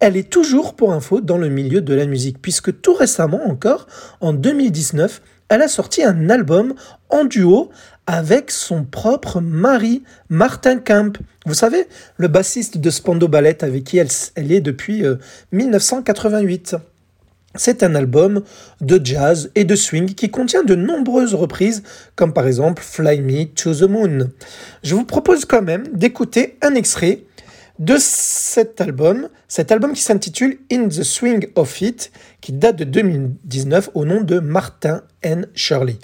elle 0.00 0.16
est 0.16 0.28
toujours 0.28 0.74
pour 0.74 0.92
info 0.92 1.20
dans 1.20 1.38
le 1.38 1.48
milieu 1.48 1.80
de 1.80 1.94
la 1.94 2.06
musique, 2.06 2.42
puisque 2.42 2.80
tout 2.80 2.94
récemment 2.94 3.48
encore, 3.48 3.86
en 4.20 4.32
2019, 4.32 5.22
elle 5.48 5.62
a 5.62 5.68
sorti 5.68 6.02
un 6.02 6.30
album 6.30 6.74
en 7.10 7.24
duo 7.24 7.70
avec 8.08 8.50
son 8.50 8.84
propre 8.84 9.40
mari, 9.40 10.02
Martin 10.28 10.78
Kemp. 10.78 11.16
Vous 11.46 11.54
savez, 11.54 11.86
le 12.16 12.26
bassiste 12.26 12.78
de 12.78 12.90
Spando 12.90 13.28
Ballet 13.28 13.62
avec 13.62 13.84
qui 13.84 13.98
elle, 13.98 14.08
est 14.52 14.60
depuis 14.60 15.04
1988. 15.52 16.76
C'est 17.56 17.84
un 17.84 17.94
album 17.94 18.42
de 18.80 19.00
jazz 19.04 19.50
et 19.54 19.64
de 19.64 19.76
swing 19.76 20.14
qui 20.14 20.28
contient 20.30 20.64
de 20.64 20.74
nombreuses 20.74 21.34
reprises, 21.34 21.84
comme 22.16 22.32
par 22.32 22.48
exemple 22.48 22.82
Fly 22.82 23.20
Me 23.20 23.44
to 23.44 23.74
the 23.74 23.88
Moon. 23.88 24.30
Je 24.82 24.94
vous 24.96 25.04
propose 25.04 25.44
quand 25.44 25.62
même 25.62 25.86
d'écouter 25.92 26.58
un 26.62 26.74
extrait 26.74 27.24
de 27.78 27.96
cet 27.98 28.80
album, 28.80 29.28
cet 29.48 29.72
album 29.72 29.92
qui 29.92 30.02
s'intitule 30.02 30.58
In 30.70 30.88
the 30.88 31.02
Swing 31.02 31.48
of 31.54 31.80
It, 31.80 32.10
qui 32.40 32.52
date 32.52 32.76
de 32.76 32.84
2019 32.84 33.90
au 33.94 34.04
nom 34.04 34.20
de 34.20 34.38
Martin 34.38 35.02
N. 35.22 35.46
Shirley. 35.54 35.96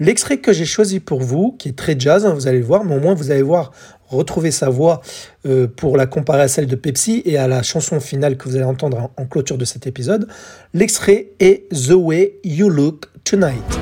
L'extrait 0.00 0.38
que 0.38 0.52
j'ai 0.52 0.64
choisi 0.64 1.00
pour 1.00 1.20
vous, 1.20 1.56
qui 1.58 1.70
est 1.70 1.76
très 1.76 1.98
jazz, 1.98 2.24
hein, 2.24 2.34
vous 2.34 2.46
allez 2.46 2.60
le 2.60 2.64
voir, 2.64 2.84
mais 2.84 2.96
au 2.96 3.00
moins 3.00 3.14
vous 3.14 3.32
allez 3.32 3.42
voir 3.42 3.72
retrouver 4.08 4.50
sa 4.50 4.68
voix 4.68 5.00
euh, 5.46 5.66
pour 5.66 5.96
la 5.96 6.06
comparer 6.06 6.42
à 6.42 6.48
celle 6.48 6.66
de 6.66 6.76
Pepsi 6.76 7.22
et 7.24 7.38
à 7.38 7.48
la 7.48 7.62
chanson 7.62 8.00
finale 8.00 8.36
que 8.36 8.48
vous 8.48 8.56
allez 8.56 8.64
entendre 8.64 9.10
en, 9.16 9.26
clôture 9.26 9.58
de 9.58 9.64
cet 9.64 9.86
épisode. 9.86 10.28
L'extrait 10.74 11.28
est 11.40 11.68
The 11.70 11.92
Way 11.92 12.34
You 12.44 12.68
Look 12.68 13.06
Tonight. 13.24 13.78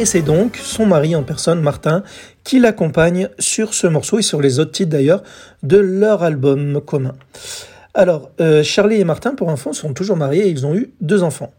Et 0.00 0.04
c'est 0.04 0.22
donc 0.22 0.56
son 0.56 0.86
mari 0.86 1.14
en 1.14 1.22
personne, 1.22 1.60
Martin, 1.60 2.02
qui 2.42 2.58
l'accompagne 2.58 3.28
sur 3.38 3.72
ce 3.72 3.86
morceau 3.86 4.18
et 4.18 4.22
sur 4.22 4.40
les 4.40 4.58
autres 4.58 4.72
titres 4.72 4.90
d'ailleurs 4.90 5.22
de 5.62 5.78
leur 5.78 6.24
album 6.24 6.80
commun. 6.80 7.14
Alors, 7.94 8.30
euh, 8.40 8.62
Charlie 8.64 9.00
et 9.00 9.04
Martin, 9.04 9.34
pour 9.34 9.50
info, 9.50 9.72
sont 9.72 9.92
toujours 9.94 10.16
mariés 10.16 10.46
et 10.46 10.50
ils 10.50 10.66
ont 10.66 10.74
eu 10.74 10.92
deux 11.00 11.22
enfants. 11.22 11.52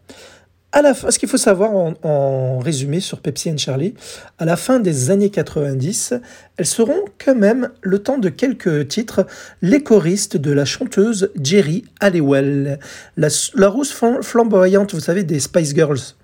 À 0.72 0.82
la 0.82 0.94
fin, 0.94 1.10
ce 1.10 1.18
qu'il 1.18 1.28
faut 1.28 1.36
savoir 1.36 1.72
en, 1.72 2.58
résumé 2.60 3.00
sur 3.00 3.18
Pepsi 3.20 3.56
Charlie, 3.58 3.94
à 4.38 4.44
la 4.44 4.56
fin 4.56 4.78
des 4.78 5.10
années 5.10 5.30
90, 5.30 6.14
elles 6.56 6.66
seront 6.66 7.04
quand 7.22 7.34
même, 7.34 7.70
le 7.80 7.98
temps 7.98 8.18
de 8.18 8.28
quelques 8.28 8.86
titres, 8.86 9.26
les 9.62 9.82
choristes 9.82 10.36
de 10.36 10.52
la 10.52 10.64
chanteuse 10.64 11.32
Jerry 11.42 11.84
Halliwell, 11.98 12.78
la, 13.16 13.28
la 13.54 13.68
rousse 13.68 13.92
flamboyante, 14.22 14.94
vous 14.94 15.00
savez, 15.00 15.24
des 15.24 15.40
Spice 15.40 15.74
Girls 15.74 16.14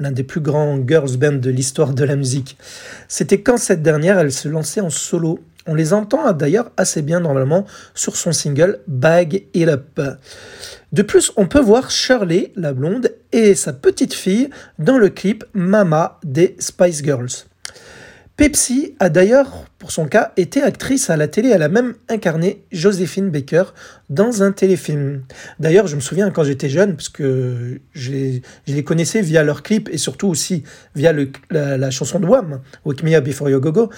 l'un 0.00 0.10
des 0.10 0.24
plus 0.24 0.40
grands 0.40 0.78
girls 0.86 1.16
bands 1.16 1.40
de 1.40 1.50
l'histoire 1.50 1.94
de 1.94 2.04
la 2.04 2.16
musique. 2.16 2.56
C'était 3.08 3.40
quand 3.40 3.56
cette 3.56 3.82
dernière, 3.82 4.18
elle 4.18 4.32
se 4.32 4.48
lançait 4.48 4.80
en 4.80 4.90
solo. 4.90 5.38
On 5.66 5.74
les 5.74 5.92
entend 5.92 6.30
d'ailleurs 6.32 6.70
assez 6.76 7.00
bien 7.00 7.20
normalement 7.20 7.64
sur 7.94 8.16
son 8.16 8.32
single 8.32 8.80
Bag 8.86 9.44
It 9.54 9.68
Up. 9.68 10.00
De 10.94 11.02
plus, 11.02 11.32
on 11.34 11.48
peut 11.48 11.60
voir 11.60 11.90
Shirley, 11.90 12.52
la 12.54 12.72
blonde, 12.72 13.10
et 13.32 13.56
sa 13.56 13.72
petite 13.72 14.14
fille 14.14 14.48
dans 14.78 14.96
le 14.96 15.08
clip 15.08 15.42
Mama 15.52 16.20
des 16.22 16.54
Spice 16.60 17.02
Girls. 17.02 17.46
Pepsi 18.36 18.94
a 19.00 19.08
d'ailleurs, 19.08 19.64
pour 19.80 19.90
son 19.90 20.06
cas, 20.06 20.32
été 20.36 20.62
actrice 20.62 21.10
à 21.10 21.16
la 21.16 21.26
télé. 21.26 21.48
Elle 21.48 21.64
a 21.64 21.68
même 21.68 21.94
incarné 22.08 22.62
Joséphine 22.70 23.30
Baker 23.30 23.64
dans 24.08 24.44
un 24.44 24.52
téléfilm. 24.52 25.22
D'ailleurs, 25.58 25.88
je 25.88 25.96
me 25.96 26.00
souviens 26.00 26.30
quand 26.30 26.44
j'étais 26.44 26.68
jeune, 26.68 26.94
parce 26.94 27.08
que 27.08 27.80
je 27.92 28.12
les, 28.68 28.84
connaissais 28.84 29.20
via 29.20 29.42
leur 29.42 29.64
clip 29.64 29.88
et 29.90 29.98
surtout 29.98 30.28
aussi 30.28 30.62
via 30.94 31.12
la, 31.50 31.90
chanson 31.90 32.20
de 32.20 32.26
Wham, 32.26 32.60
Wake 32.84 33.02
Me 33.02 33.16
Up 33.16 33.24
Before 33.24 33.50
You 33.50 33.58
Go 33.58 33.72
Go. 33.72 33.90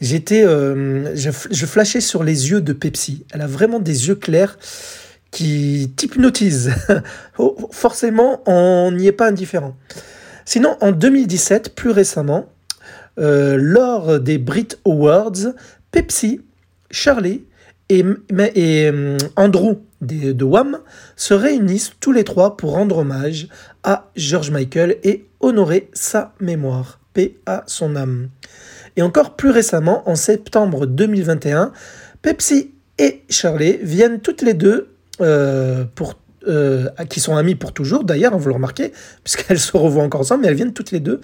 J'étais, 0.00 0.46
euh, 0.46 1.14
je 1.14 1.66
flashais 1.66 2.00
sur 2.00 2.24
les 2.24 2.48
yeux 2.48 2.62
de 2.62 2.72
Pepsi. 2.72 3.26
Elle 3.34 3.42
a 3.42 3.46
vraiment 3.46 3.80
des 3.80 4.08
yeux 4.08 4.14
clairs 4.14 4.56
qui. 5.38 5.92
Oh, 7.38 7.56
forcément, 7.70 8.42
on 8.46 8.90
n'y 8.90 9.06
est 9.06 9.12
pas 9.12 9.28
indifférent. 9.28 9.76
Sinon, 10.44 10.76
en 10.80 10.90
2017, 10.90 11.74
plus 11.76 11.90
récemment, 11.90 12.46
euh, 13.20 13.56
lors 13.56 14.18
des 14.18 14.38
Brit 14.38 14.68
Awards, 14.84 15.54
Pepsi, 15.92 16.40
Charlie 16.90 17.44
et, 17.88 18.04
euh, 18.04 19.18
Andrew 19.36 19.76
de, 20.00 20.32
de 20.32 20.44
Wham 20.44 20.80
se 21.14 21.34
réunissent 21.34 21.92
tous 22.00 22.12
les 22.12 22.24
trois 22.24 22.56
pour 22.56 22.72
rendre 22.72 22.98
hommage 22.98 23.48
à 23.84 24.10
George 24.16 24.50
Michael 24.50 24.96
et 25.04 25.26
honorer 25.40 25.90
sa 25.92 26.34
mémoire. 26.40 26.98
Paix 27.12 27.36
à 27.46 27.62
son 27.66 27.94
âme. 27.94 28.28
Et 28.96 29.02
encore 29.02 29.36
plus 29.36 29.50
récemment, 29.50 30.08
en 30.08 30.16
septembre 30.16 30.86
2021, 30.86 31.72
Pepsi 32.22 32.72
et 32.98 33.22
Charlie 33.28 33.78
viennent 33.80 34.20
toutes 34.20 34.42
les 34.42 34.54
deux 34.54 34.97
euh, 35.20 35.84
pour 35.94 36.14
euh, 36.46 36.88
qui 37.10 37.18
sont 37.18 37.36
amies 37.36 37.56
pour 37.56 37.72
toujours 37.72 38.04
d'ailleurs, 38.04 38.32
hein, 38.32 38.38
vous 38.38 38.48
le 38.48 38.54
remarquez, 38.54 38.92
puisqu'elles 39.24 39.58
se 39.58 39.76
revoient 39.76 40.04
encore 40.04 40.20
ensemble, 40.20 40.42
mais 40.42 40.48
elles 40.48 40.54
viennent 40.54 40.72
toutes 40.72 40.92
les 40.92 41.00
deux 41.00 41.20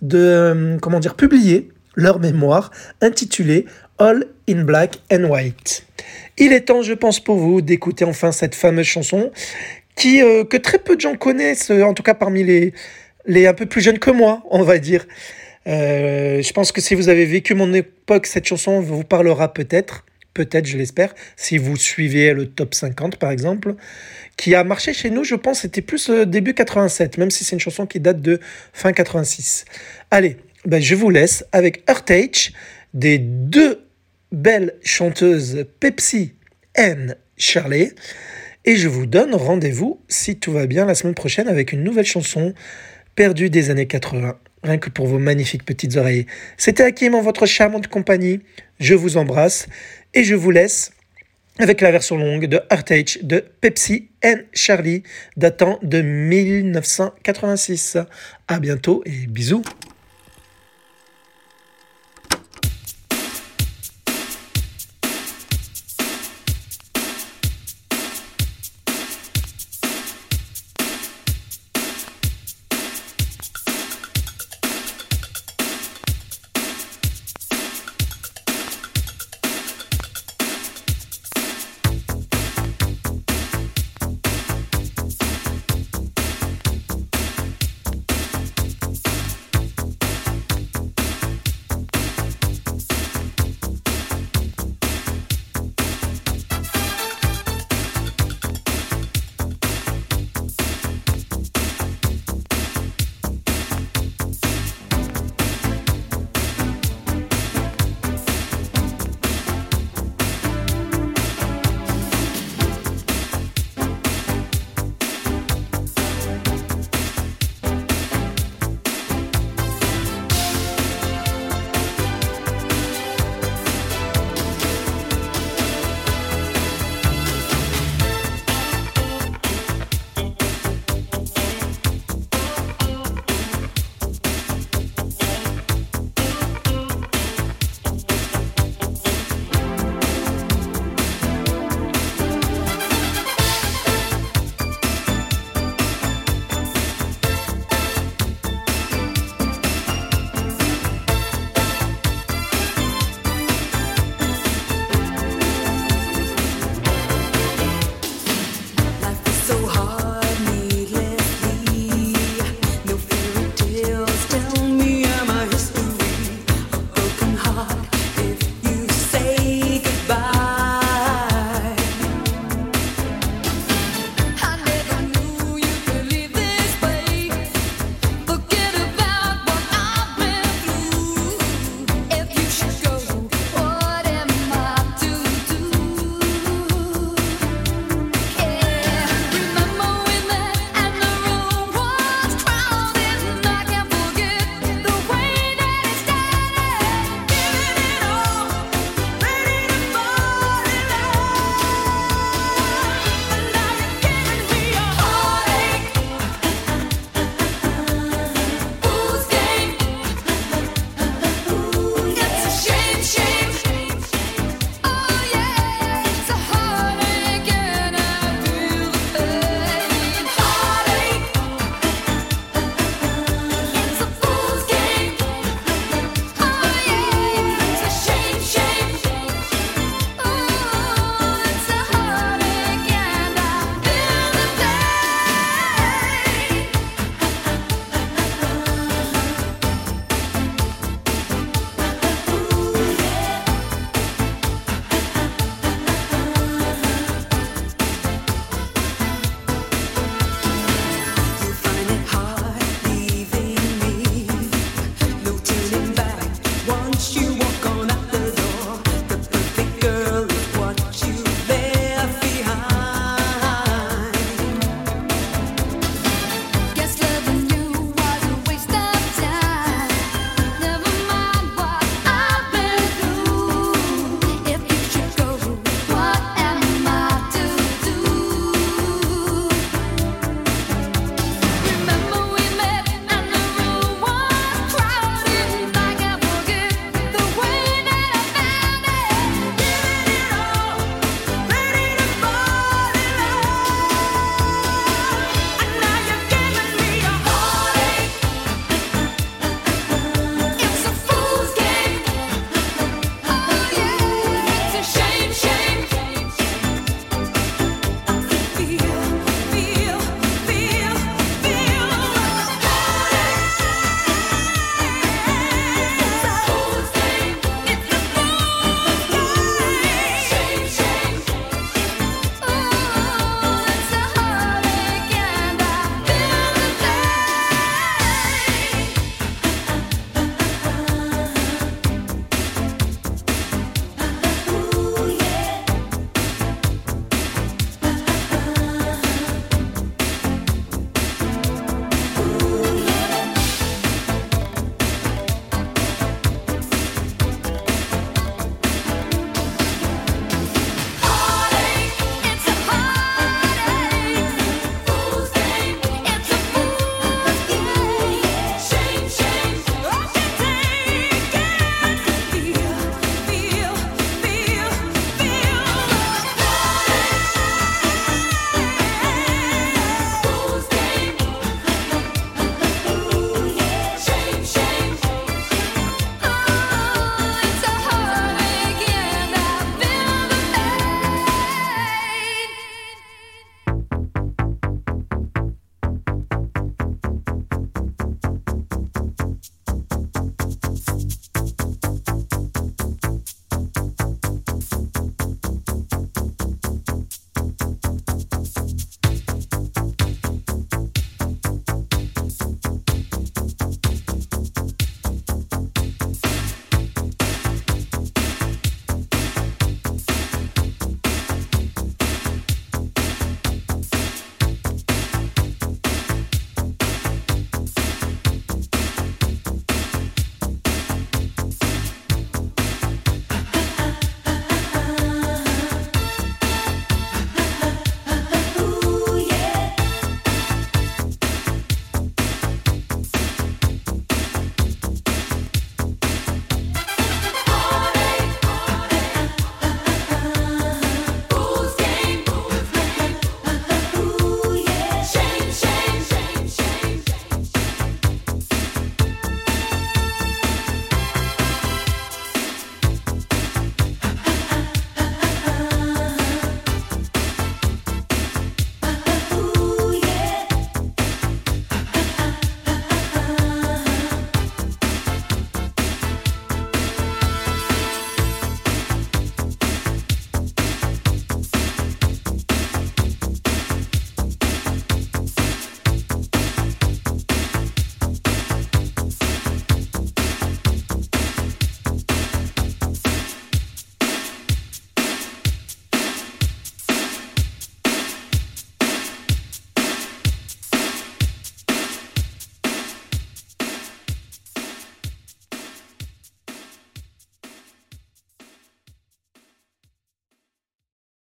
de, 0.00 0.18
euh, 0.18 0.78
comment 0.78 1.00
dire, 1.00 1.14
publier 1.14 1.68
leur 1.96 2.20
mémoire 2.20 2.70
intitulée 3.00 3.66
All 3.98 4.24
in 4.48 4.62
Black 4.62 5.00
and 5.12 5.24
White. 5.24 5.84
Il 6.38 6.52
est 6.52 6.62
temps, 6.62 6.82
je 6.82 6.94
pense, 6.94 7.20
pour 7.20 7.36
vous 7.36 7.60
d'écouter 7.60 8.04
enfin 8.04 8.32
cette 8.32 8.54
fameuse 8.54 8.86
chanson 8.86 9.30
qui, 9.96 10.20
que 10.20 10.56
très 10.56 10.78
peu 10.78 10.96
de 10.96 11.00
gens 11.00 11.16
connaissent, 11.16 11.70
en 11.70 11.92
tout 11.92 12.02
cas 12.02 12.14
parmi 12.14 12.42
les, 12.44 12.72
les 13.26 13.46
un 13.46 13.52
peu 13.52 13.66
plus 13.66 13.82
jeunes 13.82 13.98
que 13.98 14.10
moi, 14.10 14.42
on 14.50 14.62
va 14.62 14.78
dire. 14.78 15.04
je 15.66 16.52
pense 16.52 16.72
que 16.72 16.80
si 16.80 16.94
vous 16.94 17.08
avez 17.08 17.26
vécu 17.26 17.54
mon 17.54 17.74
époque, 17.74 18.26
cette 18.26 18.46
chanson 18.46 18.80
vous 18.80 19.04
parlera 19.04 19.52
peut-être 19.52 20.04
peut-être, 20.34 20.66
je 20.66 20.76
l'espère, 20.76 21.14
si 21.36 21.58
vous 21.58 21.76
suivez 21.76 22.32
le 22.32 22.46
top 22.46 22.74
50 22.74 23.16
par 23.16 23.30
exemple, 23.30 23.74
qui 24.36 24.54
a 24.54 24.64
marché 24.64 24.92
chez 24.92 25.10
nous, 25.10 25.24
je 25.24 25.34
pense, 25.34 25.60
c'était 25.60 25.82
plus 25.82 26.10
euh, 26.10 26.24
début 26.24 26.54
87, 26.54 27.18
même 27.18 27.30
si 27.30 27.44
c'est 27.44 27.56
une 27.56 27.60
chanson 27.60 27.86
qui 27.86 28.00
date 28.00 28.20
de 28.20 28.40
fin 28.72 28.92
86. 28.92 29.64
Allez, 30.10 30.36
ben, 30.64 30.80
je 30.82 30.94
vous 30.94 31.10
laisse 31.10 31.44
avec 31.52 31.82
Earthage, 31.88 32.52
des 32.94 33.18
deux 33.18 33.84
belles 34.30 34.74
chanteuses 34.82 35.66
Pepsi 35.80 36.34
and 36.78 37.08
Shirley, 37.36 37.92
et 38.64 38.76
je 38.76 38.88
vous 38.88 39.06
donne 39.06 39.34
rendez-vous, 39.34 40.00
si 40.08 40.38
tout 40.38 40.52
va 40.52 40.66
bien, 40.66 40.84
la 40.84 40.94
semaine 40.94 41.14
prochaine 41.14 41.48
avec 41.48 41.72
une 41.72 41.82
nouvelle 41.82 42.06
chanson 42.06 42.54
perdue 43.14 43.50
des 43.50 43.70
années 43.70 43.86
80 43.86 44.38
rien 44.62 44.78
que 44.78 44.90
pour 44.90 45.06
vos 45.06 45.18
magnifiques 45.18 45.64
petites 45.64 45.96
oreilles. 45.96 46.26
C'était 46.56 46.84
Hakim 46.84 47.14
en 47.14 47.22
votre 47.22 47.46
charmante 47.46 47.88
compagnie. 47.88 48.40
Je 48.78 48.94
vous 48.94 49.16
embrasse 49.16 49.66
et 50.14 50.24
je 50.24 50.34
vous 50.34 50.50
laisse 50.50 50.92
avec 51.58 51.80
la 51.80 51.90
version 51.90 52.16
longue 52.16 52.46
de 52.46 52.60
Artage 52.70 53.18
de 53.22 53.44
Pepsi 53.60 54.08
and 54.24 54.38
Charlie 54.52 55.02
datant 55.36 55.78
de 55.82 56.00
1986. 56.00 57.98
À 58.48 58.58
bientôt 58.58 59.02
et 59.04 59.26
bisous. 59.26 59.62